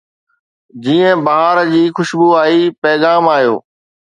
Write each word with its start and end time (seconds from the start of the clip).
جيئن 0.83 1.17
بهار 1.25 1.57
جي 1.73 1.83
خوشبو 1.99 2.27
آئي، 2.43 2.61
پيغام 2.81 3.25
آيو 3.37 3.55